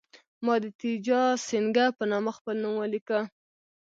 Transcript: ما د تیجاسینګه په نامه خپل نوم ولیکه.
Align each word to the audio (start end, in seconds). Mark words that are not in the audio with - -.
ما 0.45 0.55
د 0.63 0.65
تیجاسینګه 0.79 1.85
په 1.97 2.03
نامه 2.11 2.31
خپل 2.37 2.55
نوم 2.63 2.73
ولیکه. 2.79 3.19